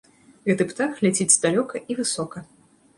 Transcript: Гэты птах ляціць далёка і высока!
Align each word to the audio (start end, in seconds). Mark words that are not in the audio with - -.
Гэты 0.49 0.67
птах 0.71 0.97
ляціць 1.07 1.29
далёка 1.47 1.85
і 1.89 2.01
высока! 2.05 2.47